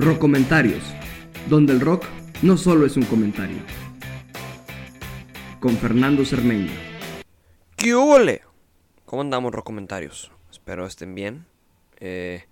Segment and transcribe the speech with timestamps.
[0.00, 0.82] Comentarios,
[1.48, 2.04] donde el rock
[2.42, 3.58] no solo es un comentario.
[5.60, 6.72] Con Fernando Cermeño.
[7.76, 8.40] ¿Qué huele?
[9.04, 10.32] ¿Cómo andamos, Comentarios?
[10.50, 11.46] Espero estén bien.
[11.98, 12.44] Eh,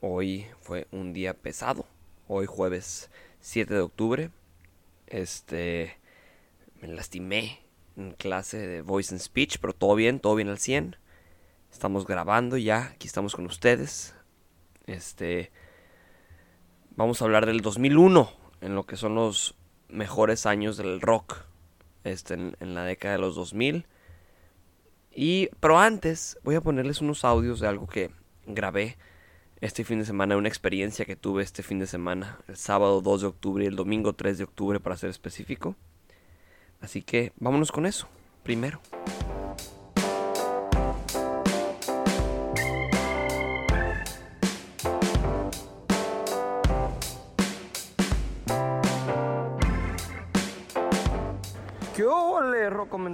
[0.00, 1.84] hoy fue un día pesado.
[2.28, 3.10] Hoy jueves
[3.40, 4.30] 7 de octubre.
[5.08, 5.98] Este...
[6.80, 7.60] Me lastimé
[7.96, 10.96] en clase de Voice and Speech, pero todo bien, todo bien al 100.
[11.72, 14.14] Estamos grabando ya, aquí estamos con ustedes.
[14.86, 15.50] Este
[16.96, 19.54] vamos a hablar del 2001, en lo que son los
[19.88, 21.36] mejores años del rock
[22.04, 23.86] este, en, la década de los 2000.
[25.14, 28.10] Y, pero antes voy a ponerles unos audios de algo que
[28.46, 28.96] grabé
[29.60, 33.20] este fin de semana, una experiencia que tuve este fin de semana, el sábado 2
[33.20, 35.76] de octubre y el domingo 3 de octubre para ser específico.
[36.80, 38.08] Así que vámonos con eso,
[38.42, 38.80] primero.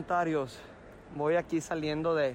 [0.08, 0.58] Comentarios.
[1.16, 2.34] Voy aquí saliendo de...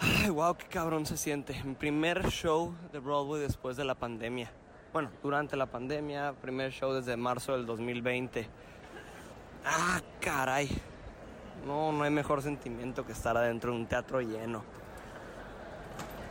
[0.00, 1.62] Ay, wow, qué cabrón se siente.
[1.62, 4.50] Mi primer show de Broadway después de la pandemia.
[4.92, 8.48] Bueno, durante la pandemia, primer show desde marzo del 2020.
[9.64, 10.68] Ah, caray.
[11.64, 14.64] No, no hay mejor sentimiento que estar adentro de un teatro lleno.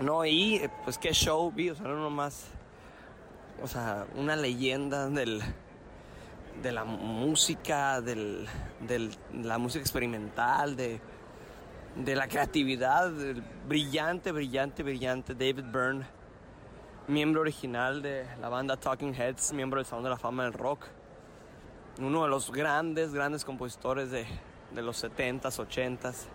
[0.01, 2.47] No, y pues qué show vi, o sea, no nomás.
[3.61, 5.41] O sea, una leyenda del,
[6.61, 8.37] de la música, de
[9.33, 10.99] la música experimental, de,
[12.15, 13.11] la creatividad,
[13.67, 16.05] brillante, brillante, brillante David Byrne,
[17.07, 20.87] miembro original de la banda Talking Heads, miembro del Salón de la Fama del Rock,
[21.99, 24.25] uno de los grandes, grandes compositores de,
[24.73, 26.25] de los 70s, 80s,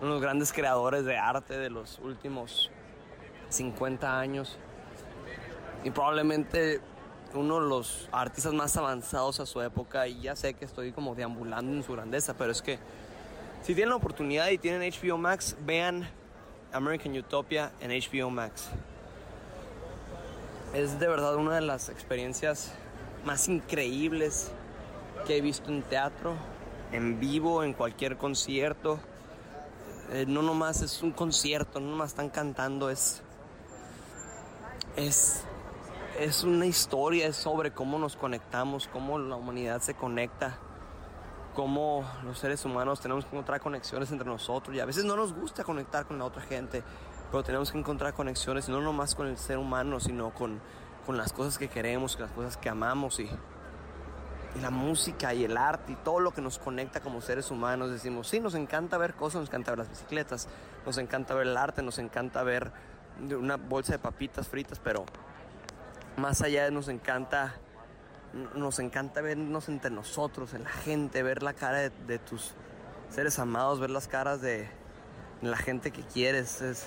[0.00, 2.70] uno de los grandes creadores de arte de los últimos
[3.48, 4.58] 50 años.
[5.84, 6.80] Y probablemente
[7.34, 11.14] uno de los artistas más avanzados a su época y ya sé que estoy como
[11.14, 12.78] deambulando en su grandeza, pero es que
[13.62, 16.08] si tienen la oportunidad y tienen HBO Max, vean
[16.72, 18.68] American Utopia en HBO Max.
[20.72, 22.72] Es de verdad una de las experiencias
[23.24, 24.52] más increíbles
[25.26, 26.34] que he visto en teatro,
[26.92, 29.00] en vivo, en cualquier concierto.
[30.12, 33.22] Eh, no nomás es un concierto, no nomás están cantando, es,
[34.96, 35.42] es
[36.18, 40.58] es una historia, es sobre cómo nos conectamos, cómo la humanidad se conecta,
[41.54, 45.34] cómo los seres humanos tenemos que encontrar conexiones entre nosotros y a veces no nos
[45.34, 46.82] gusta conectar con la otra gente,
[47.30, 50.60] pero tenemos que encontrar conexiones no nomás con el ser humano, sino con,
[51.04, 55.44] con las cosas que queremos, con las cosas que amamos y, y la música y
[55.44, 57.90] el arte y todo lo que nos conecta como seres humanos.
[57.90, 60.48] Decimos, sí, nos encanta ver cosas, nos encanta ver las bicicletas,
[60.84, 62.72] nos encanta ver el arte, nos encanta ver
[63.20, 65.04] una bolsa de papitas fritas, pero
[66.16, 67.54] más allá nos encanta,
[68.54, 72.54] nos encanta vernos entre nosotros, en la gente, ver la cara de, tus
[73.10, 74.68] seres amados, ver las caras de
[75.42, 76.62] la gente que quieres.
[76.62, 76.86] Es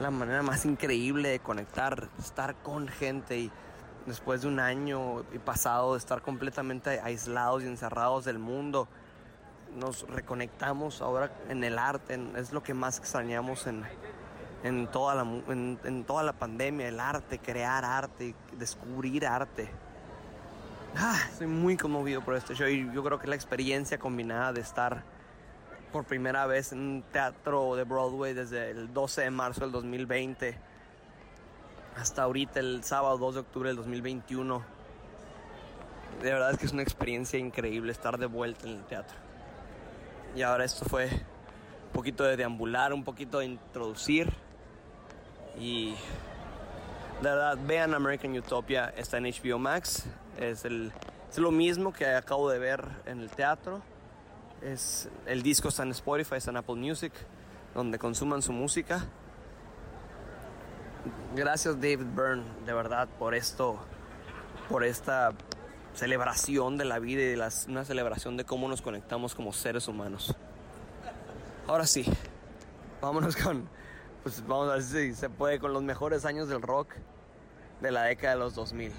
[0.00, 3.50] la manera más increíble de conectar, estar con gente y
[4.06, 8.88] después de un año y pasado de estar completamente aislados y encerrados del mundo,
[9.76, 13.84] nos reconectamos ahora en el arte, es lo que más extrañamos en,
[14.64, 19.70] en toda la, en, toda la pandemia, el arte, crear arte, descubrir arte.
[20.96, 24.60] Ah, estoy muy conmovido por este show y yo creo que la experiencia combinada de
[24.60, 25.04] estar
[25.92, 30.58] por primera vez en un teatro de Broadway desde el 12 de marzo del 2020
[31.96, 34.62] hasta ahorita el sábado 2 de octubre del 2021.
[36.22, 39.16] De verdad es que es una experiencia increíble estar de vuelta en el teatro.
[40.34, 44.32] Y ahora esto fue un poquito de deambular, un poquito de introducir
[45.60, 45.94] y
[47.22, 50.04] de verdad, vean American Utopia, está en HBO Max.
[50.38, 50.92] Es, el,
[51.28, 53.82] es lo mismo que acabo de ver en el teatro.
[54.62, 57.12] Es, el disco está en Spotify, está en Apple Music,
[57.74, 59.04] donde consuman su música.
[61.34, 63.80] Gracias David Byrne, de verdad, por esto,
[64.68, 65.32] por esta
[65.94, 70.36] celebración de la vida y una celebración de cómo nos conectamos como seres humanos.
[71.66, 72.04] Ahora sí,
[73.00, 73.68] vámonos con
[74.22, 76.94] pues vamos a ver si se puede con los mejores años del rock
[77.80, 78.92] de la década de los 2000.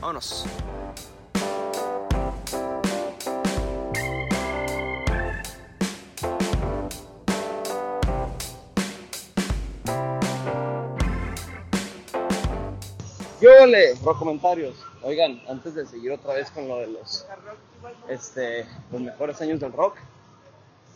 [0.00, 0.46] Vámonos.
[13.40, 14.74] Yo le rock comentarios.
[15.02, 17.26] Oigan, antes de seguir otra vez con lo de los
[18.08, 19.98] este los mejores años del rock,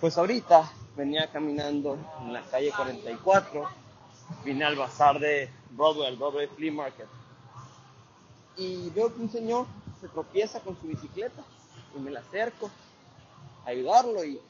[0.01, 3.69] pues ahorita venía caminando en la calle 44,
[4.45, 7.07] vine al bazar de Broadway, al Broadway Flea Market.
[8.57, 9.67] y veo que un señor
[10.01, 11.45] se tropieza con su bicicleta
[11.97, 12.69] y me la acerco
[13.65, 14.41] a ayudarlo y,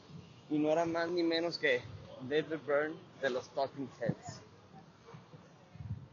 [0.49, 1.83] no era más ni menos que
[2.27, 4.41] David Byrne de los Talking Heads.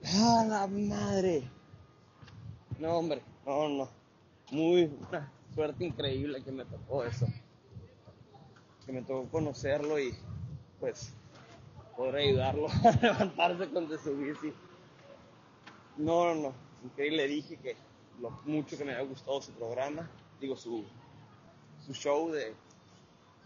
[0.05, 1.49] ¡Ah, la madre!
[2.79, 3.89] No, hombre, no, no.
[4.51, 7.27] Muy, una suerte increíble que me tocó eso.
[8.87, 10.15] Que me tocó conocerlo y,
[10.81, 11.13] pues,
[11.97, 14.53] poder ayudarlo a levantarse con su bici.
[15.97, 16.53] No, no, no.
[16.85, 17.27] Increíble.
[17.27, 17.77] Le dije que
[18.21, 20.09] lo mucho que me había gustado su programa,
[20.41, 20.85] digo, su,
[21.85, 22.55] su show de,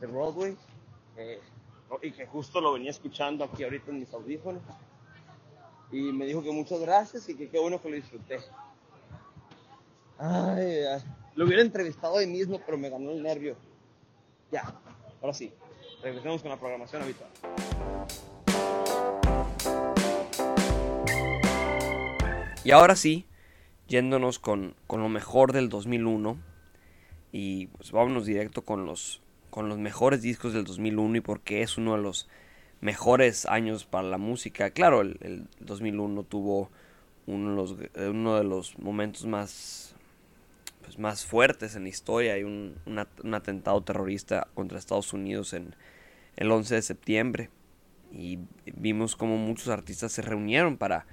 [0.00, 0.56] de Broadway.
[2.02, 4.62] Y que justo lo venía escuchando aquí ahorita en mis audífonos.
[5.92, 8.38] Y me dijo que muchas gracias y que qué bueno que lo disfruté.
[10.18, 11.02] Ay, ay.
[11.34, 13.56] Lo hubiera entrevistado hoy mismo, pero me ganó el nervio.
[14.52, 14.80] Ya,
[15.20, 15.52] ahora sí,
[16.02, 17.30] regresemos con la programación habitual.
[22.62, 23.26] Y ahora sí,
[23.88, 26.38] yéndonos con, con lo mejor del 2001.
[27.32, 31.78] Y pues vámonos directo con los, con los mejores discos del 2001 y porque es
[31.78, 32.28] uno de los
[32.80, 34.70] mejores años para la música.
[34.70, 36.70] Claro, el, el 2001 tuvo
[37.26, 37.76] uno de, los,
[38.10, 39.94] uno de los momentos más,
[40.90, 42.34] pues, más fuertes en la historia.
[42.34, 45.76] Hay un, un, atentado terrorista contra Estados Unidos en
[46.34, 47.50] el 11 de septiembre.
[48.12, 48.40] Y
[48.74, 51.06] vimos como muchos artistas se reunieron para,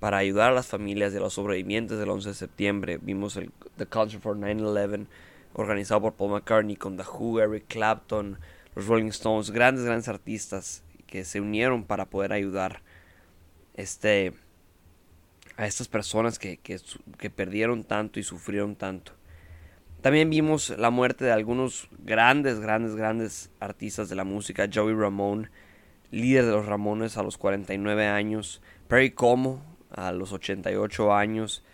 [0.00, 2.98] para ayudar a las familias de los sobrevivientes del 11 de septiembre.
[3.00, 5.06] Vimos el The Concert for 9-11
[5.54, 8.38] organizado por Paul McCartney con The Who, Eric Clapton,
[8.74, 12.82] los Rolling Stones, grandes, grandes artistas que se unieron para poder ayudar
[13.76, 14.34] este,
[15.56, 16.78] a estas personas que, que,
[17.18, 19.12] que, perdieron tanto y sufrieron tanto.
[20.02, 24.68] También vimos la muerte de algunos grandes, grandes, grandes artistas de la música.
[24.72, 25.48] Joey Ramone,
[26.10, 28.60] líder de los Ramones a los 49 años.
[28.88, 31.64] Perry Como a los 88 años.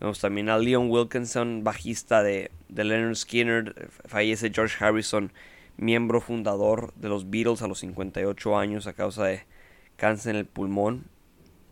[0.00, 3.90] Vemos también a Leon Wilkinson, bajista de, de Leonard Skinner.
[4.06, 5.32] Fallece George Harrison,
[5.76, 9.42] miembro fundador de los Beatles a los 58 años a causa de
[9.96, 11.04] cáncer en el pulmón.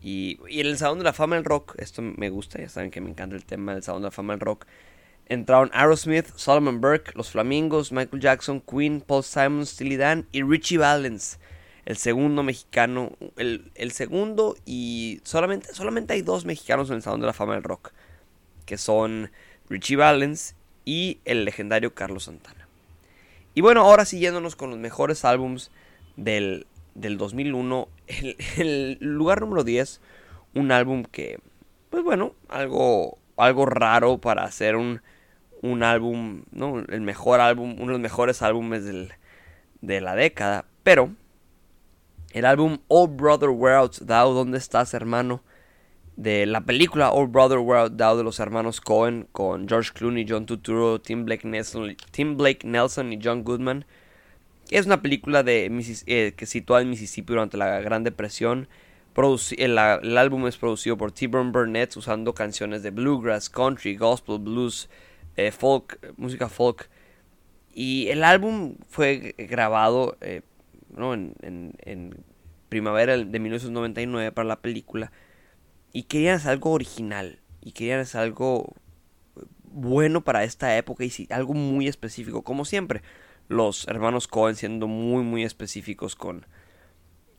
[0.01, 3.01] Y, en el Salón de la Fama del Rock, esto me gusta, ya saben que
[3.01, 4.65] me encanta el tema del Salón de la Fama del Rock.
[5.27, 10.77] Entraron Aerosmith, Solomon Burke, Los Flamingos, Michael Jackson, Queen, Paul Simon, Steely Dan y Richie
[10.77, 11.39] Valens,
[11.85, 17.21] el segundo mexicano, el, el segundo y solamente, solamente hay dos mexicanos en el Salón
[17.21, 17.93] de la Fama del Rock,
[18.65, 19.31] que son
[19.69, 22.67] Richie Valens y el legendario Carlos Santana.
[23.53, 25.71] Y bueno, ahora siguiéndonos con los mejores álbums
[26.15, 27.87] del, del 2001,
[28.57, 30.01] el, lugar número 10,
[30.55, 31.39] un álbum que,
[31.89, 35.01] pues bueno, algo, algo raro para hacer un,
[35.61, 36.79] un álbum, ¿no?
[36.79, 39.13] El mejor álbum, uno de los mejores álbumes del,
[39.81, 41.11] de la década, pero
[42.31, 45.43] el álbum Old Brother Where Art Thou, ¿dónde estás hermano?
[46.21, 50.25] de la película Old Brother Where Art Thou de los hermanos Cohen con George Clooney,
[50.27, 53.85] John Turturro, Tim Blake Nelson, Tim Blake Nelson y John Goodman.
[54.71, 55.69] Es una película de,
[56.05, 58.69] eh, que sitúa en Mississippi durante la Gran Depresión.
[59.57, 64.89] El, álbum es producido por T-Burn Burnett usando canciones de bluegrass, country, gospel, blues,
[65.35, 66.89] eh, folk, música folk.
[67.73, 70.41] Y el álbum fue grabado eh,
[70.97, 72.23] en, en, en
[72.69, 75.11] primavera de 1999 para la película
[75.91, 78.73] y querían hacer algo original y querían hacer algo
[79.63, 83.01] bueno para esta época y algo muy específico como siempre
[83.47, 86.45] los hermanos Cohen siendo muy muy específicos con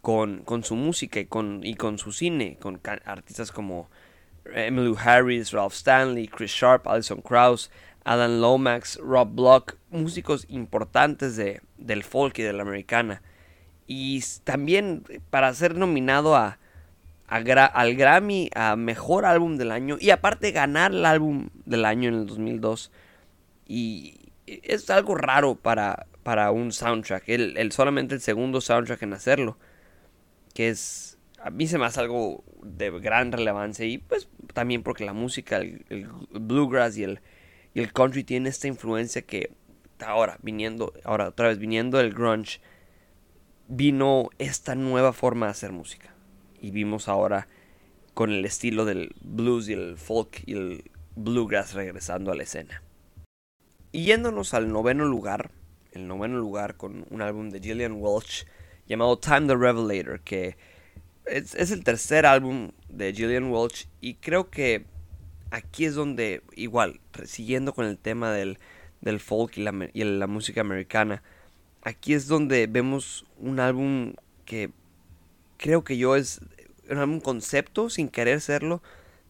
[0.00, 3.88] con, con su música y con, y con su cine con artistas como
[4.52, 7.70] Emily Harris, Ralph Stanley, Chris Sharp, Alison Krauss,
[8.04, 13.22] Alan Lomax, Rob Block, músicos importantes de, del folk y de la americana.
[13.86, 16.58] Y también para ser nominado a,
[17.28, 22.14] al Grammy a Mejor Álbum del Año y aparte ganar el Álbum del Año en
[22.16, 22.90] el 2002.
[23.66, 29.12] Y es algo raro para, para un soundtrack, el, el, solamente el segundo soundtrack en
[29.12, 29.58] hacerlo,
[30.54, 35.04] que es, a mí se me hace algo de gran relevancia y pues también porque
[35.04, 37.20] la música, el, bluegrass y el,
[37.74, 39.52] el country tiene esta influencia que
[40.04, 42.60] ahora viniendo, ahora otra vez viniendo del grunge,
[43.68, 46.14] vino esta nueva forma de hacer música
[46.60, 47.46] y vimos ahora
[48.14, 52.82] con el estilo del blues y el folk y el bluegrass regresando a la escena.
[53.92, 55.50] Y yéndonos al noveno lugar,
[55.92, 58.46] el noveno lugar con un álbum de Gillian Welch
[58.86, 60.56] llamado Time the Revelator, que
[61.26, 64.86] es, es, el tercer álbum de Gillian Welch y creo que
[65.50, 68.58] aquí es donde, igual, siguiendo con el tema del,
[69.02, 71.22] del folk y la, y la música americana,
[71.82, 74.14] aquí es donde vemos un álbum
[74.46, 74.70] que
[75.58, 76.40] creo que yo es
[76.90, 78.82] un concepto, sin querer serlo,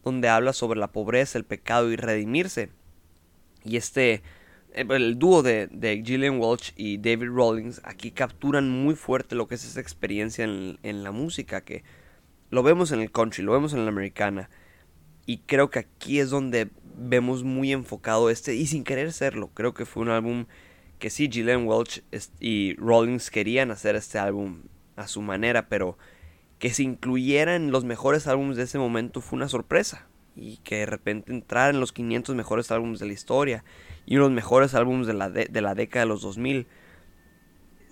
[0.03, 2.69] donde habla sobre la pobreza, el pecado y redimirse.
[3.63, 4.21] Y este,
[4.73, 9.55] el dúo de, de Gillian Welch y David Rawlings aquí capturan muy fuerte lo que
[9.55, 11.83] es esa experiencia en, en la música, que
[12.49, 14.49] lo vemos en el country, lo vemos en la americana.
[15.25, 19.73] Y creo que aquí es donde vemos muy enfocado este, y sin querer serlo, creo
[19.73, 20.45] que fue un álbum
[20.99, 22.03] que sí, Gillian Welch
[22.39, 24.63] y Rawlings querían hacer este álbum
[24.95, 25.97] a su manera, pero
[26.59, 30.07] que se incluyera en los mejores álbumes de ese momento fue una sorpresa.
[30.35, 33.63] Y que de repente entrara en los 500 mejores álbumes de la historia
[34.05, 36.67] y unos mejores álbumes de la, de, la década de los 2000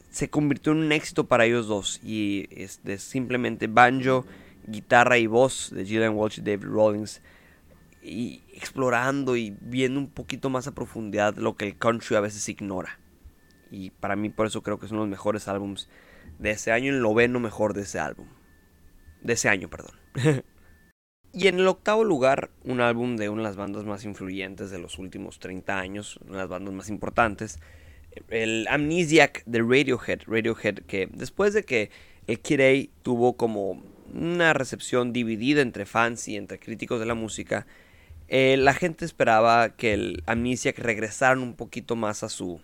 [0.10, 2.02] se convirtió en un éxito para ellos dos.
[2.04, 4.26] Y es de simplemente banjo,
[4.68, 7.22] guitarra y voz de Gillian Walsh y David Rawlings.
[8.04, 13.00] Explorando y viendo un poquito más a profundidad lo que el country a veces ignora.
[13.70, 15.88] Y para mí por eso creo que son los mejores álbumes
[16.40, 18.28] de ese año, el noveno mejor de ese álbum.
[19.22, 19.96] De ese año, perdón.
[21.34, 24.80] y en el octavo lugar, un álbum de una de las bandas más influyentes de
[24.80, 27.60] los últimos 30 años, una de las bandas más importantes,
[28.30, 30.22] el Amnesiac de Radiohead.
[30.28, 31.90] Radiohead que después de que
[32.28, 33.84] el Kid A tuvo como
[34.14, 37.66] una recepción dividida entre fans y entre críticos de la música,
[38.28, 42.62] eh, la gente esperaba que el Amnesiac regresara un poquito más a su,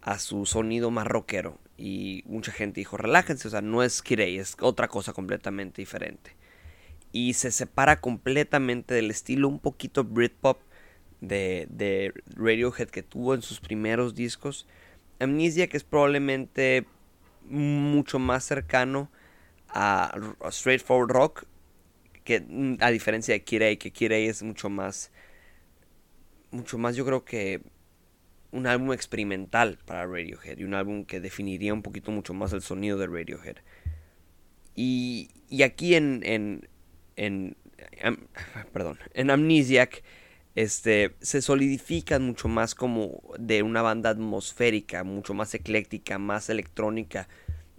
[0.00, 1.58] a su sonido más rockero.
[1.76, 6.39] Y mucha gente dijo, relájense, o sea, no es Kirei, es otra cosa completamente diferente.
[7.12, 10.60] Y se separa completamente del estilo un poquito Britpop
[11.20, 14.66] de, de Radiohead que tuvo en sus primeros discos.
[15.18, 16.86] Amnesia que es probablemente
[17.48, 19.10] mucho más cercano
[19.68, 20.12] a,
[20.50, 21.44] Straightforward Rock
[22.24, 22.44] que
[22.80, 25.10] a diferencia de Kirei, que Kirei es mucho más
[26.50, 27.62] mucho más yo creo que
[28.52, 32.62] un álbum experimental para Radiohead y un álbum que definiría un poquito mucho más el
[32.62, 33.58] sonido de Radiohead.
[34.74, 36.68] Y, y aquí en,
[37.16, 37.56] en,
[38.72, 40.02] perdón, en Amnesiac
[40.54, 47.28] este, se solidifican mucho más como de una banda atmosférica, mucho más ecléctica, más electrónica,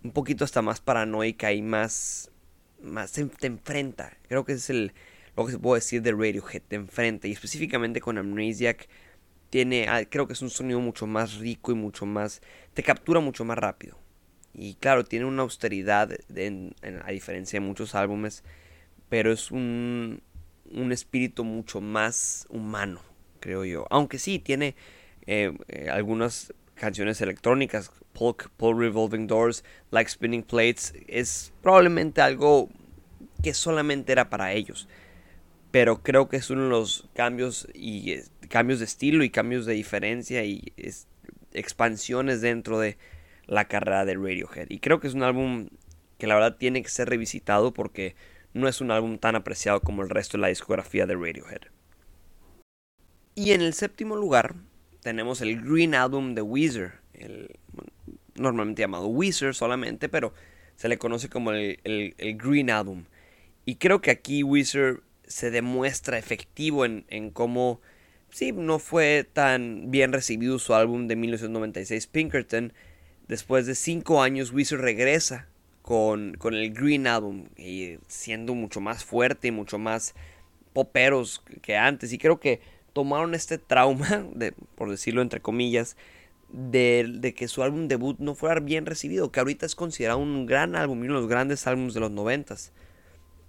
[0.03, 2.31] un poquito hasta más paranoica y más,
[2.81, 4.17] más te, enfrenta.
[4.27, 4.93] Creo que es el,
[5.35, 8.87] lo que se puede decir de Radiohead, te enfrenta y específicamente con Amnesiac
[9.49, 12.41] tiene, ah, creo que es un sonido mucho más rico y mucho más,
[12.73, 13.97] te captura mucho más rápido.
[14.53, 18.43] Y claro, tiene una austeridad a diferencia de muchos álbumes,
[19.11, 20.21] pero es un,
[20.71, 23.01] un espíritu mucho más humano,
[23.41, 23.85] creo yo.
[23.89, 24.73] Aunque sí, tiene
[25.25, 32.69] eh, eh, algunas canciones electrónicas, Paul Revolving Doors, Like Spinning Plates, es probablemente algo
[33.43, 34.87] que solamente era para ellos
[35.71, 38.17] pero creo que es uno de los cambios y
[38.49, 40.73] cambios de estilo y cambios de diferencia y
[41.53, 42.97] expansiones dentro de
[43.47, 44.69] la carrera de Radiohead.
[44.69, 45.69] Y creo que es un álbum
[46.17, 48.15] que la verdad tiene que ser revisitado porque
[48.53, 51.61] no es un álbum tan apreciado como el resto de la discografía de Radiohead.
[53.35, 54.55] Y en el séptimo lugar
[55.01, 57.49] tenemos el Green Album de Weezer, el,
[58.35, 60.33] normalmente llamado Weezer solamente, pero
[60.75, 63.05] se le conoce como el, Green Album.
[63.65, 67.79] Y creo que aquí Weezer se demuestra efectivo en, en cómo,
[68.29, 72.73] sí, no fue tan bien recibido su álbum de 1996 Pinkerton.
[73.27, 75.47] Después de cinco años, Weezer regresa
[75.81, 80.15] con, con el Green Album y siendo mucho más fuerte y mucho más
[80.73, 82.13] poperos que antes.
[82.13, 82.61] Y creo que
[82.93, 85.97] tomaron este trauma, de, por decirlo entre comillas,
[86.49, 90.45] de, de, que su álbum debut no fuera bien recibido, que ahorita es considerado un
[90.45, 92.73] gran álbum, uno de los grandes álbumes de los noventas.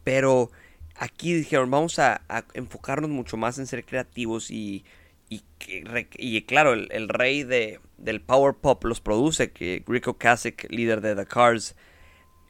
[0.04, 0.50] Pero
[0.96, 2.22] aquí dijeron, vamos a,
[2.54, 4.84] enfocarnos mucho más en ser creativos y,
[5.28, 11.16] y, claro, el, rey de, del power pop los produce, que Rico Kasich, líder de
[11.16, 11.74] The Cars,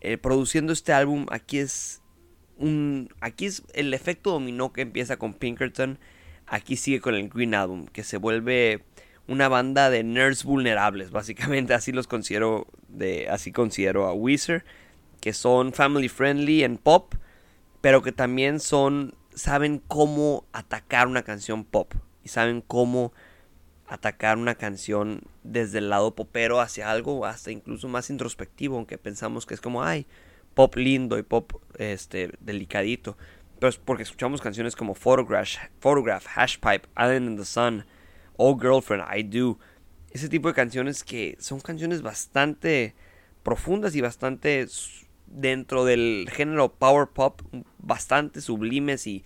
[0.04, 2.02] eh, produciendo este álbum, aquí es
[2.58, 6.00] un, aquí es el efecto dominó que empieza con Pinkerton,
[6.48, 8.82] aquí sigue con el Green Album, que se vuelve
[9.28, 14.64] una banda de nerds vulnerables, básicamente así los considero, de, así considero a Weezer,
[15.20, 17.14] que son family friendly en pop,
[17.80, 21.94] pero que también son, saben cómo atacar una canción pop
[22.24, 23.12] y saben cómo
[23.92, 29.44] atacar una canción desde el lado popero hacia algo hasta incluso más introspectivo, aunque pensamos
[29.44, 30.06] que es como, ay,
[30.54, 33.18] pop lindo y pop este, delicadito.
[33.58, 37.84] Pero es porque escuchamos canciones como Photograph, Photograph Hashpipe, Island in the Sun,
[38.36, 39.58] Oh Girlfriend, I Do.
[40.10, 42.94] Ese tipo de canciones que son canciones bastante
[43.42, 44.66] profundas y bastante
[45.26, 47.40] dentro del género power pop
[47.78, 49.24] bastante sublimes y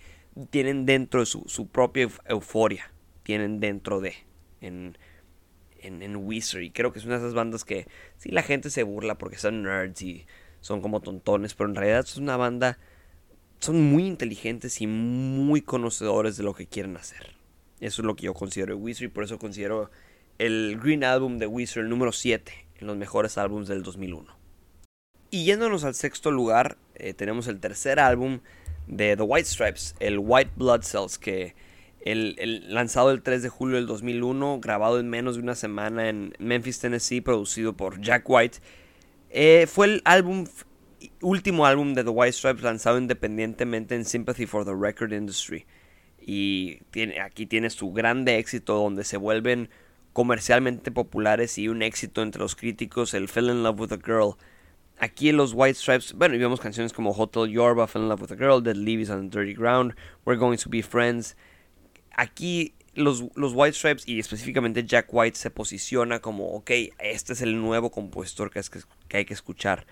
[0.49, 2.91] tienen dentro de su, propia euforia.
[3.23, 4.13] Tienen dentro de.
[4.61, 4.97] En,
[5.79, 6.63] en, en Weezer.
[6.63, 7.87] Y creo que es una de esas bandas que
[8.17, 10.25] sí la gente se burla porque son nerds y
[10.61, 11.53] son como tontones.
[11.53, 12.77] Pero en realidad es una banda
[13.59, 17.35] son muy inteligentes y muy conocedores de lo que quieren hacer.
[17.79, 19.91] Eso es lo que yo considero de Weezer y por eso considero
[20.37, 24.35] el Green Album de Weezer el número 7 en los mejores álbumes del 2001.
[25.29, 28.39] Y yéndonos al sexto lugar, eh, tenemos el tercer álbum
[28.87, 31.55] de The White Stripes, el White Blood Cells, que
[32.11, 36.33] el, lanzado el 3 de julio del 2001, grabado en menos de una semana en
[36.39, 38.59] Memphis, Tennessee, producido por Jack White.
[39.29, 40.45] Eh, fue el álbum,
[41.21, 45.65] último álbum de The White Stripes lanzado independientemente en Sympathy for the Record Industry.
[46.19, 49.69] Y tiene, aquí tiene su grande éxito donde se vuelven
[50.13, 54.35] comercialmente populares y un éxito entre los críticos, el Fell in Love with a Girl.
[54.99, 58.31] Aquí los White Stripes, bueno, y vemos canciones como Hotel Yorba, Fell in Love with
[58.31, 59.93] a Girl, Dead Leaves on the Dirty Ground,
[60.25, 61.35] We're Going to Be Friends.
[62.17, 67.41] Aquí los, los, White Stripes y específicamente Jack White se posiciona como, ok, este es
[67.41, 69.85] el nuevo compositor que, es, que hay que escuchar,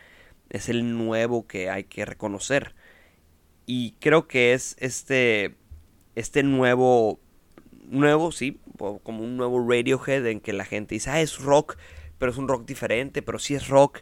[0.49, 2.75] es el nuevo que hay que reconocer.
[3.67, 5.55] Y creo que es este,
[6.15, 7.19] este nuevo,
[7.87, 11.77] nuevo, sí, como un nuevo Radiohead en que la gente dice, ah, es rock,
[12.17, 13.99] pero es un rock diferente, pero sí es rock.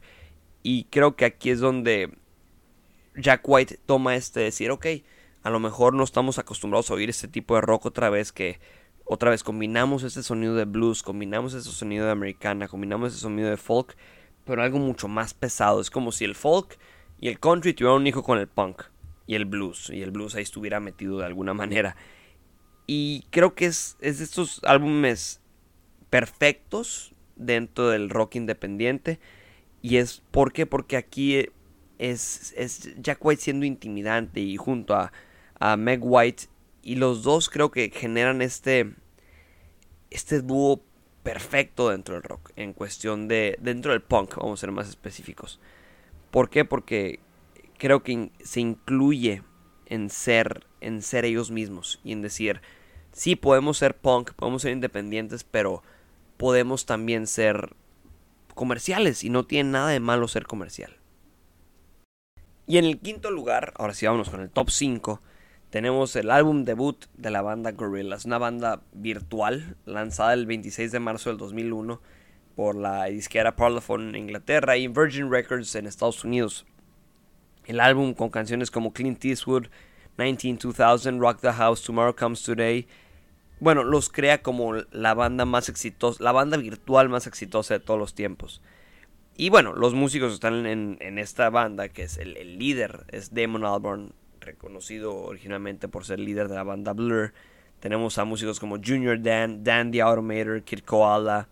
[0.63, 2.09] Y creo que aquí es donde
[3.15, 4.85] Jack White toma este decir, ok,
[5.43, 8.59] a lo mejor no estamos acostumbrados a oír este tipo de rock otra vez que
[9.05, 13.49] otra vez combinamos este sonido de blues, combinamos ese sonido de americana, combinamos ese sonido
[13.49, 13.97] de folk,
[14.45, 15.81] pero algo mucho más pesado.
[15.81, 16.79] Es como si el folk
[17.19, 18.83] y el country tuvieran un hijo con el punk
[19.27, 21.97] y el blues, y el blues ahí estuviera metido de alguna manera.
[22.87, 25.41] Y creo que es, es de estos álbumes
[26.09, 29.19] perfectos dentro del rock independiente.
[29.81, 30.65] Y es ¿por qué?
[30.65, 31.49] Porque aquí
[31.97, 35.11] es, es Jack White siendo intimidante y junto a,
[35.63, 36.47] a Meg White.
[36.81, 38.93] Y los dos creo que generan este,
[40.11, 40.81] este dúo
[41.23, 42.51] perfecto dentro del rock.
[42.57, 43.57] En cuestión de.
[43.61, 45.61] dentro del punk, vamos a ser más específicos.
[46.31, 46.65] ¿Por qué?
[46.65, 47.21] Porque
[47.77, 49.41] creo que se incluye
[49.85, 52.61] en ser, en ser ellos mismos y en decir,
[53.13, 55.81] sí, podemos ser punk, podemos ser independientes, pero
[56.35, 57.73] podemos también ser
[58.53, 60.97] comerciales y no tiene nada de malo ser comercial.
[62.67, 65.21] Y en el quinto lugar, ahora sí vámonos con el top 5,
[65.73, 70.99] tenemos el álbum debut de la banda Gorillaz, una banda virtual lanzada el 26 de
[70.99, 71.99] marzo del 2001
[72.55, 76.67] por la disquera Parlophone en Inglaterra y Virgin Records en Estados Unidos.
[77.65, 79.65] El álbum con canciones como Clint Eastwood,
[80.19, 82.87] 192000, Rock the House, Tomorrow Comes Today,
[83.59, 87.99] bueno, los crea como la banda más exitosa, la banda virtual más exitosa de todos
[87.99, 88.61] los tiempos.
[89.35, 94.13] Y bueno, los músicos están en, esta banda, que es el, líder, es Damon Albarn,
[94.43, 97.33] reconocido originalmente por ser líder de la banda Blur.
[97.79, 101.49] Tenemos a músicos como Junior Dan, Dan the Automator, Kid Koala,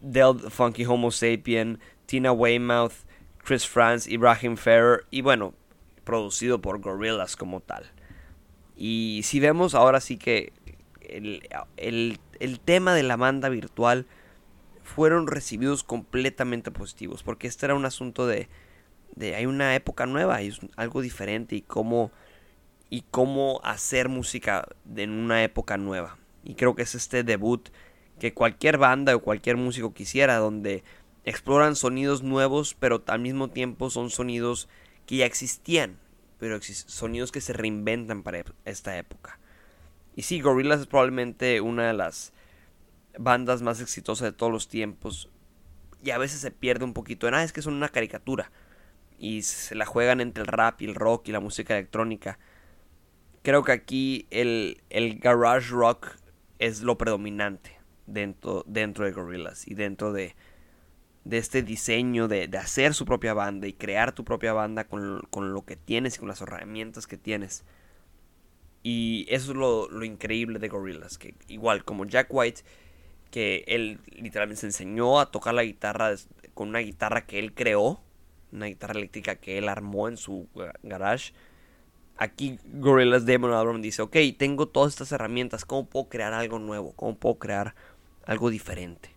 [0.00, 2.92] Del Funky Homo Sapien, Tina Weymouth,
[3.38, 5.54] Chris France, Ibrahim Ferrer y bueno,
[6.04, 7.90] producido por Gorillaz como tal.
[8.76, 10.52] Y si vemos ahora sí que
[11.08, 12.18] el,
[12.64, 14.06] tema de la banda virtual
[14.82, 18.48] fueron recibidos completamente positivos, porque este era un asunto de,
[19.16, 22.10] de hay una época nueva, y es algo diferente y cómo,
[22.90, 26.18] y cómo hacer música en una época nueva.
[26.42, 27.68] Y creo que es este debut
[28.18, 30.84] que cualquier banda o cualquier músico quisiera, donde
[31.24, 34.68] exploran sonidos nuevos, pero al mismo tiempo son sonidos
[35.06, 35.98] que ya existían,
[36.38, 39.38] pero sonidos que se reinventan para esta época.
[40.16, 42.32] Y sí, Gorillaz es probablemente una de las
[43.18, 45.28] bandas más exitosas de todos los tiempos.
[46.02, 48.50] Y a veces se pierde un poquito en, ah, es que son una caricatura.
[49.18, 52.38] Y se la juegan entre el rap y el rock y la música electrónica.
[53.42, 56.08] Creo que aquí el, el garage rock
[56.58, 60.34] es lo predominante dentro, dentro de Gorillaz y dentro de,
[61.24, 65.22] de este diseño de, de, hacer su propia banda y crear tu propia banda con,
[65.30, 67.64] con, lo que tienes y con las herramientas que tienes.
[68.82, 72.62] Y eso es lo, increíble de Gorillaz, que igual como Jack White,
[73.30, 76.14] que él literalmente se enseñó a tocar la guitarra
[76.52, 78.02] con una guitarra que él creó,
[78.54, 80.48] una guitarra eléctrica que él armó en su
[80.82, 81.32] garage.
[82.16, 86.92] Aquí Gorillaz Damon Albarn dice, ok, tengo todas estas herramientas, ¿cómo puedo crear algo nuevo?
[86.92, 87.74] ¿Cómo puedo crear
[88.24, 89.10] algo diferente?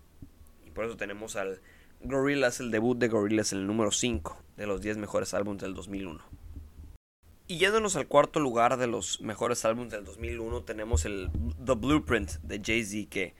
[0.66, 1.62] Y por eso tenemos al
[2.02, 6.20] Gorillaz, el debut de Gorillaz, el número 5 de los 10 mejores álbumes del 2001.
[7.50, 11.30] Y yéndonos al cuarto lugar de los mejores álbumes del 2001, tenemos el
[11.64, 13.36] The Blueprint de Jay-Z, que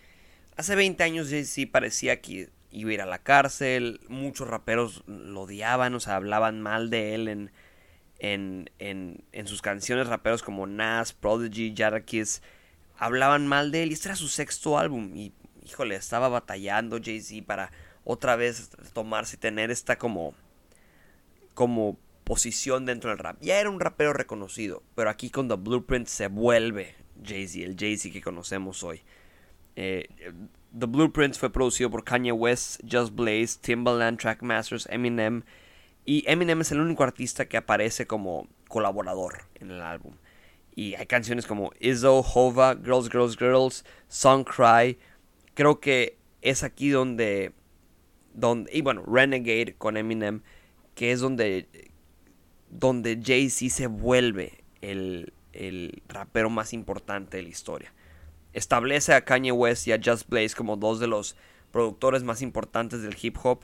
[0.56, 5.42] hace 20 años Jay-Z parecía que iba a ir a la cárcel, muchos raperos lo
[5.42, 7.52] odiaban, o sea, hablaban mal de él en,
[8.20, 12.42] en, en, en sus canciones, raperos como Nas, Prodigy, Jadakiss,
[12.98, 15.34] hablaban mal de él, y este era su sexto álbum, y
[15.66, 17.72] híjole, estaba batallando Jay-Z para
[18.04, 20.34] otra vez tomarse y tener esta como,
[21.54, 23.38] como posición dentro del rap.
[23.42, 28.12] Ya era un rapero reconocido, pero aquí con The Blueprint se vuelve Jay-Z, el Jay-Z
[28.14, 29.02] que conocemos hoy.
[29.78, 30.10] Eh,
[30.78, 35.44] The Blueprint fue producido por Kanye West, Just Blaze, Timbaland, Trackmasters, Eminem.
[36.04, 40.16] Y Eminem es el único artista que aparece como colaborador en el álbum.
[40.76, 44.98] Y hay canciones como Izzo, Hova, Girls, Girls, Girls, Song Cry.
[45.54, 47.54] Creo que es aquí donde,
[48.34, 50.42] donde y bueno, Renegade con Eminem,
[50.96, 51.68] que es donde,
[52.72, 57.94] donde Jay-Z se vuelve el, el rapero más importante de la historia
[58.58, 61.36] establece a Kanye West y a Just Blaze como dos de los
[61.72, 63.62] productores más importantes del hip hop.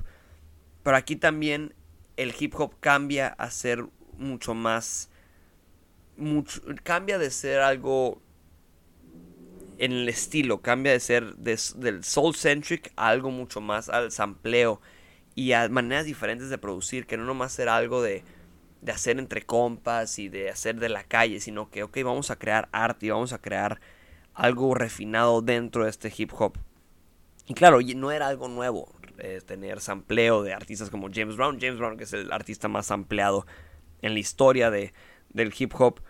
[0.84, 1.74] Pero aquí también
[2.16, 5.10] el hip hop cambia a ser mucho más.
[6.16, 8.22] Mucho, cambia de ser algo
[9.80, 14.80] en el estilo, cambia de ser del soul centric a algo mucho más al sampleo
[15.34, 18.24] y a maneras diferentes de producir, que no nomás ser algo de,
[18.82, 22.38] de hacer entre compas y de hacer de la calle, sino que, ok, vamos a
[22.38, 23.82] crear arte y vamos a crear
[24.34, 26.58] algo refinado dentro de este hip hop.
[27.46, 31.60] Y claro, no era algo nuevo eh, tener sampleo de artistas como James Brown.
[31.60, 33.46] James Brown, que es el artista más ampliado
[34.02, 34.94] en la historia de,
[35.30, 36.02] del hip hop.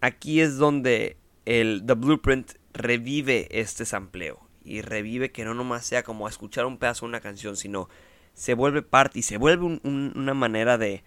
[0.00, 4.40] Aquí es donde el The Blueprint revive este sampleo.
[4.64, 7.88] Y revive que no nomás sea como escuchar un pedazo de una canción, sino
[8.32, 11.04] se vuelve parte y se vuelve una manera de,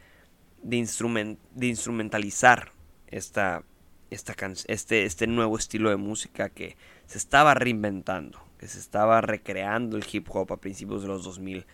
[0.62, 2.72] de, de instrumentalizar
[3.08, 3.64] esta,
[4.10, 10.06] este, este nuevo estilo de música que se estaba reinventando, que se estaba recreando el
[10.12, 11.66] hip hop a principios de los 2000,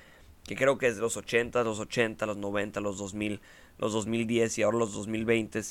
[0.44, 3.40] que creo que es de los 80, los 80, los 90, los 2000,
[3.78, 5.62] los 2010 y ahora los 2020,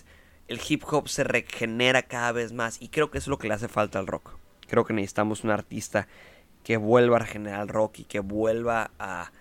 [0.49, 3.55] el hip hop se regenera cada vez más y creo que es lo que le
[3.55, 4.37] hace falta al rock.
[4.69, 6.09] Creo que necesitamos un artista
[6.65, 9.33] que vuelva a regenerar el rock y que vuelva a,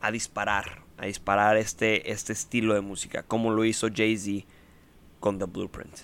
[0.00, 4.46] a disparar, a disparar este, este estilo de música, como lo hizo Jay-Z
[5.18, 5.98] con The Blueprint.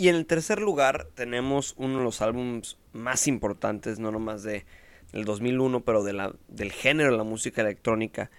[0.00, 4.64] Y en el tercer lugar tenemos uno de los álbumes más importantes, no nomás de,
[5.12, 8.30] del 2001, pero de del género de la música electrónica,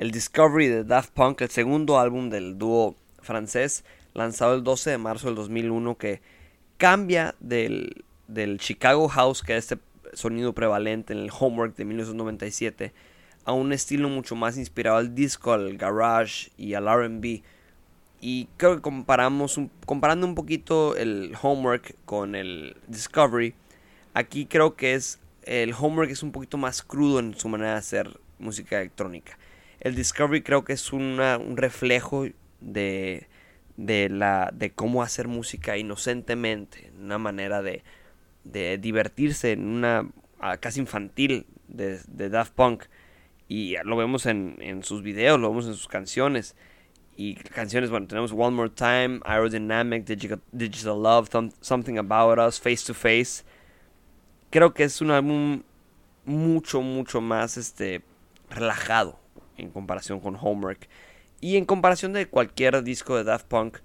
[0.00, 4.98] el Discovery de Daft Punk, el segundo álbum del dúo francés, lanzado el 12 de
[4.98, 6.20] marzo del 2001, que
[6.78, 9.78] cambia del, del Chicago House, que es este
[10.14, 12.92] sonido prevalente en el Homework de 1997,
[13.44, 17.44] a un estilo mucho más inspirado al disco, al garage y al RB
[18.26, 23.52] y creo que comparamos comparando un poquito el Homework con el Discovery,
[24.14, 27.76] aquí creo que es el Homework es un poquito más crudo en su manera de
[27.80, 29.38] hacer música electrónica.
[29.78, 31.18] El Discovery creo que es un
[31.54, 32.26] reflejo
[32.62, 33.28] de,
[33.76, 37.82] de, la, de cómo hacer música inocentemente, una manera de,
[38.44, 40.08] de divertirse, en una
[40.40, 42.84] ah, casi infantil de, de Daft Punk.
[43.48, 46.56] Y lo vemos en, en sus videos, lo vemos en sus canciones.
[47.16, 51.28] Y canciones, bueno, tenemos One More Time, Aerodynamic, Digital, Love,
[51.60, 53.44] Something About Us, Face to Face.
[54.50, 55.62] Creo que es un álbum
[56.24, 58.02] mucho, mucho más este,
[58.50, 59.18] relajado
[59.56, 60.88] en comparación con Homework.
[61.40, 63.78] Y en comparación de cualquier disco de Daft Punk,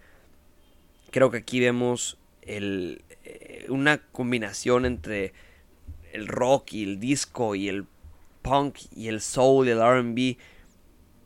[1.11, 5.33] creo que aquí vemos el, eh, una combinación entre
[6.13, 7.85] el rock y el disco y el
[8.41, 10.37] punk y el soul y el RB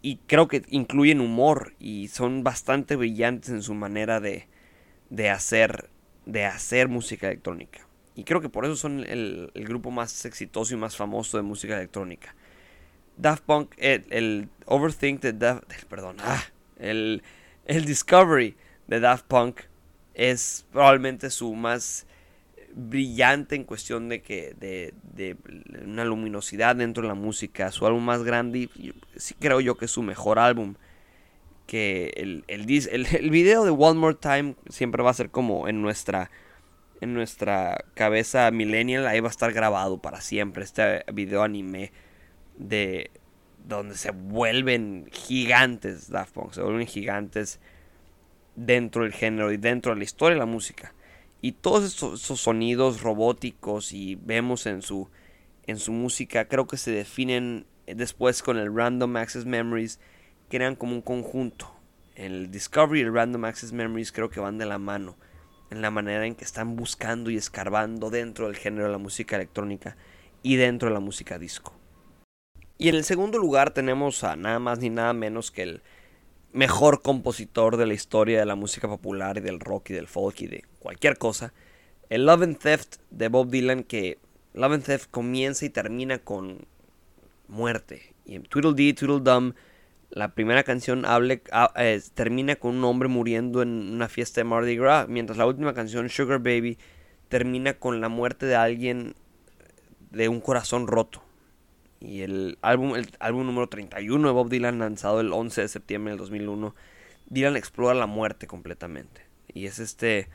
[0.04, 4.48] y creo que incluyen humor y son bastante brillantes en su manera de,
[5.10, 5.90] de, hacer,
[6.26, 7.88] de hacer música electrónica.
[8.14, 11.78] Y creo que por eso son el, grupo más exitoso y más famoso de música
[11.78, 12.36] electrónica.
[13.16, 16.44] Daft Punk, el, Overthink de Daft, perdón, ah,
[16.80, 17.24] el,
[17.66, 19.62] el Discovery de Daft Punk
[20.16, 22.06] es probablemente su más
[22.76, 25.38] brillante en cuestión de que de, de,
[25.86, 28.70] una luminosidad dentro de la música su álbum más grande
[29.16, 30.76] sí creo yo que es su mejor álbum
[31.68, 35.82] que el, el, el, video de One More Time siempre va a ser como en
[35.82, 36.32] nuestra
[37.00, 41.92] en nuestra cabeza millennial ahí va a estar grabado para siempre este video anime
[42.58, 43.12] de
[43.66, 47.60] donde se vuelven gigantes Daft Punk se vuelven gigantes
[48.56, 50.94] dentro del género y dentro de la historia de la música
[51.44, 55.10] y todos esos, sonidos robóticos y vemos en su,
[55.68, 60.00] en su música, creo que se definen después con el Random Access Memories,
[60.50, 61.70] crean como un conjunto.
[62.16, 65.18] El Discovery y el Random Access Memories creo que van de la mano
[65.70, 69.36] en la manera en que están buscando y escarbando dentro del género de la música
[69.36, 69.98] electrónica
[70.44, 71.74] y dentro de la música disco.
[72.78, 75.84] Y en el segundo lugar tenemos a nada más ni nada menos que el
[76.54, 80.40] mejor compositor de la historia de la música popular y del rock y del folk
[80.40, 81.54] y de cualquier cosa.
[82.10, 84.20] El Love and Theft de Bob Dylan que
[84.54, 86.68] Love and Theft comienza y termina con
[87.48, 88.14] muerte.
[88.26, 89.54] Y en Tweedledee, Tweedledum
[90.10, 91.42] La primera canción hable,
[91.76, 95.74] eh, termina con un hombre muriendo en una fiesta de Mardi Gras, mientras la última
[95.74, 96.78] canción, Sugar Baby,
[97.30, 99.16] termina con la muerte de alguien
[100.12, 101.24] de un corazón roto.
[102.00, 106.12] Y el álbum, el álbum número 31 de Bob Dylan, lanzado el 11 de septiembre
[106.12, 106.76] del 2001,
[107.28, 109.26] Dylan explora la muerte completamente.
[109.52, 110.30] Y es este...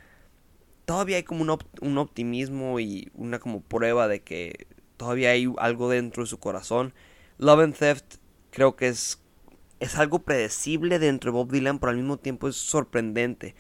[0.89, 5.91] Todavía hay como un, un optimismo y una como prueba de que todavía hay algo
[5.91, 6.95] dentro de su corazón.
[7.37, 8.15] Love and Theft
[8.49, 9.21] creo que es,
[9.81, 13.55] es algo predecible dentro de Bob Dylan, pero al mismo tiempo es sorprendente.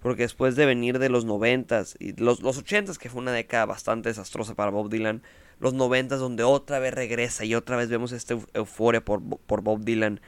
[0.00, 3.66] Porque después de venir de los noventas y los, los ochentas, que fue una década
[3.66, 5.24] bastante desastrosa para Bob Dylan,
[5.58, 9.80] los noventas donde otra vez regresa y otra vez vemos esta euforia por, por Bob
[9.80, 10.20] Dylan,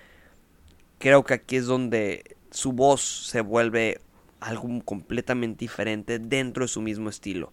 [0.98, 4.00] creo que aquí es donde su voz se vuelve
[4.42, 7.52] algo completamente diferente dentro de su mismo estilo.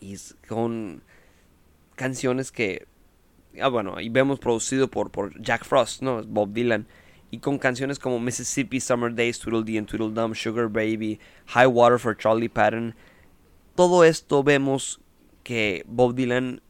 [0.00, 0.16] Y
[0.48, 1.02] con
[1.94, 2.86] canciones que,
[3.60, 6.22] ah, bueno, y vemos producido por, por Jack Frost, ¿no?
[6.24, 6.86] Bob Dylan
[7.30, 12.16] y con canciones como Mississippi Summer Days, Tweedledee and Tweedledum, Sugar Baby, High Water for
[12.16, 12.94] Charlie Patton.
[13.74, 15.00] Todo esto vemos
[15.42, 16.62] que Bob Dylan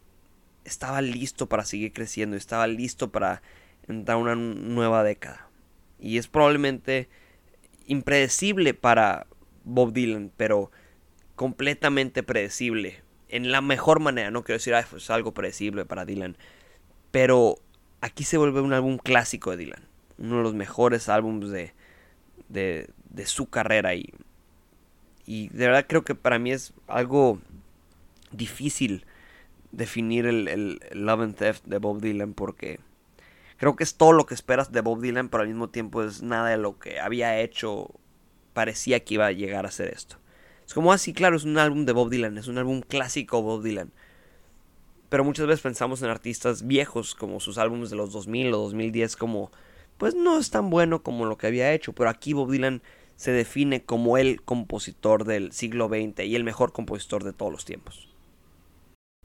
[0.64, 3.42] estaba listo para seguir creciendo, estaba listo para
[3.88, 5.48] entrar a una nueva década.
[5.98, 7.08] Y es probablemente
[7.86, 9.26] impredecible para
[9.64, 10.70] Bob Dylan, pero
[11.34, 13.02] completamente predecible.
[13.28, 16.36] En la mejor manera, no quiero decir, es algo predecible para Dylan,
[17.10, 17.56] pero
[18.00, 19.92] aquí se vuelve un álbum clásico de Dylan
[20.22, 21.72] uno de los mejores álbumes de,
[22.48, 24.12] de, su carrera y,
[25.26, 27.40] y de verdad creo que para mí es algo
[28.30, 29.04] difícil
[29.72, 32.78] definir el, el, Love and Theft de Bob Dylan porque
[33.56, 36.22] creo que es todo lo que esperas de Bob Dylan, pero al mismo tiempo es
[36.22, 37.90] nada de lo que había hecho,
[38.52, 40.16] parecía que iba a llegar a ser esto.
[40.66, 43.42] Es como así, ah, claro, es un álbum de Bob Dylan, es un álbum clásico
[43.42, 43.92] Bob Dylan.
[45.08, 49.16] Pero muchas veces pensamos en artistas viejos como sus álbumes de los 2000 o 2010
[49.16, 49.52] como
[49.98, 52.82] pues no es tan bueno como lo que había hecho, pero aquí Bob Dylan
[53.16, 57.64] se define como el compositor del siglo XX y el mejor compositor de todos los
[57.64, 58.08] tiempos.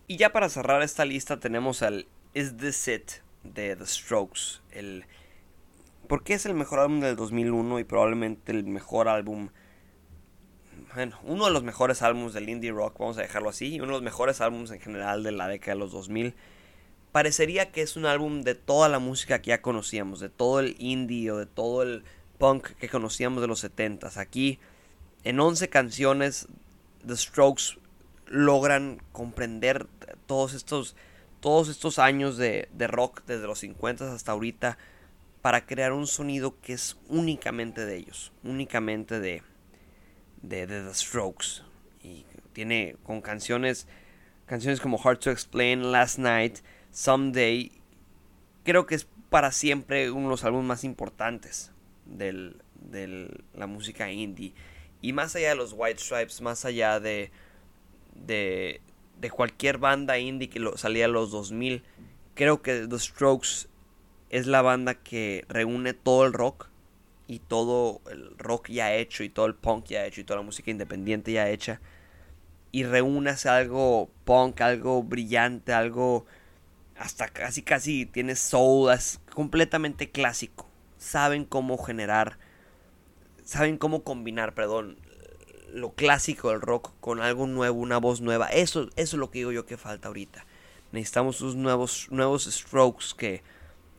[0.06, 3.12] Y ya para cerrar esta lista tenemos al Is This It
[3.54, 5.06] de The Strokes, el
[6.08, 9.50] porque es el mejor álbum del 2001 y probablemente el mejor álbum
[10.96, 13.88] bueno, uno de los mejores álbumes del indie rock, vamos a dejarlo así, y uno
[13.88, 16.34] de los mejores álbumes en general de la década de los 2000
[17.12, 20.76] parecería que es un álbum de toda la música que ya conocíamos, de todo el
[20.78, 22.04] indie o de todo el
[22.38, 24.18] punk que conocíamos de los 70s.
[24.18, 24.60] Aquí,
[25.24, 26.48] en 11 canciones,
[27.06, 27.80] The Strokes
[28.28, 29.88] logran comprender
[30.28, 30.96] todos estos,
[31.40, 34.78] todos estos años de, rock, desde los 50 hasta ahorita,
[35.42, 39.44] para crear un sonido que es únicamente de ellos, únicamente de,
[40.42, 41.64] de, de The Strokes.
[42.04, 43.88] Y tiene con canciones,
[44.46, 46.60] canciones como Hard to Explain, Last Night,
[46.92, 47.72] Someday,
[48.64, 51.72] creo que es para siempre uno de los álbumes más importantes
[52.06, 52.54] de
[53.54, 54.54] la música indie.
[55.02, 57.32] Y más allá de los White Stripes, más allá de,
[58.16, 58.82] de,
[59.20, 61.84] de cualquier banda indie que lo, salía en los 2000,
[62.36, 63.68] creo que The Strokes
[64.30, 66.70] es la banda que reúne todo el rock
[67.28, 70.46] y todo el rock ya hecho y todo el punk ya hecho y toda la
[70.46, 71.82] música independiente ya hecha
[72.72, 76.26] y reúne algo punk, algo brillante, algo
[76.98, 80.68] hasta casi casi tiene soul, es completamente clásico.
[80.98, 82.38] Saben cómo generar,
[83.44, 84.98] saben cómo combinar, perdón,
[85.74, 88.48] lo clásico del rock con algo nuevo, una voz nueva.
[88.48, 90.46] Eso, eso es lo que digo yo que falta ahorita.
[90.92, 93.44] Necesitamos unos nuevos, nuevos strokes que...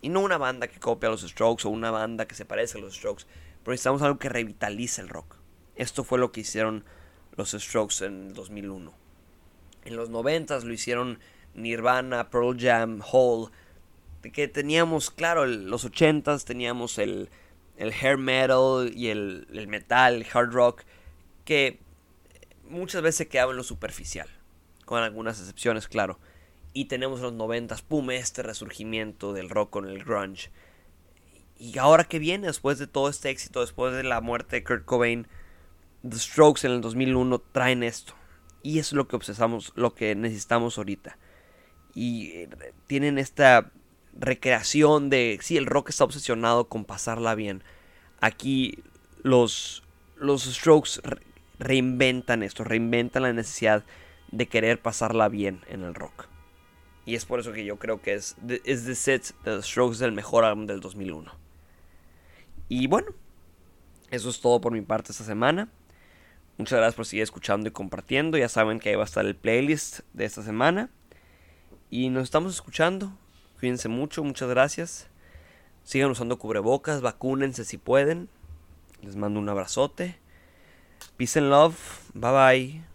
[0.00, 2.80] Y no una banda que copia los strokes o una banda que se parece a
[2.80, 3.24] los strokes.
[3.62, 5.36] Pero necesitamos algo que revitalice el rock.
[5.74, 6.84] Esto fue lo que hicieron
[7.36, 8.92] los strokes en el 2001.
[9.84, 11.18] En los 90 lo hicieron
[11.54, 13.50] Nirvana, Pearl Jam, Hole,
[14.32, 17.30] que teníamos, claro, los ochentas teníamos el,
[17.76, 20.82] el hair metal y el, el, metal, el hard rock,
[21.48, 21.80] que
[22.68, 24.28] muchas veces quedaba en lo superficial,
[24.84, 26.18] con algunas excepciones, claro.
[26.74, 30.50] Y tenemos los noventas, pum, este resurgimiento del rock con el grunge.
[31.58, 34.84] Y ahora que viene, después de todo este éxito, después de la muerte de Kurt
[34.84, 35.26] Cobain,
[36.08, 38.12] The Strokes en el 2001 traen esto.
[38.62, 41.16] Y es lo que obsesamos, lo que necesitamos ahorita
[41.98, 42.48] y eh,
[42.86, 43.72] tienen esta
[44.16, 47.64] recreación de, sí, el rock está obsesionado con pasarla bien.
[48.20, 48.84] Aquí
[49.24, 49.82] los,
[50.16, 51.00] los Strokes
[51.58, 53.84] reinventan esto, reinventan la necesidad
[54.30, 56.26] de querer pasarla bien en el rock.
[57.04, 60.12] Y es por eso que yo creo que es, es The Set The Strokes el
[60.12, 61.32] mejor álbum del 2001.
[62.68, 63.08] Y bueno,
[64.10, 65.68] eso es todo por mi parte esta semana.
[66.58, 68.36] Muchas gracias por seguir escuchando y compartiendo.
[68.36, 70.90] Ya saben que ahí va a estar el playlist de esta semana.
[71.88, 73.16] Y nos estamos escuchando.
[73.58, 75.08] Cuídense mucho, muchas gracias.
[75.84, 78.28] Sigan usando cubrebocas, vacúnense si pueden.
[79.02, 80.18] Les mando un abrazote.
[81.18, 82.10] Peace and love.
[82.14, 82.87] Bye bye.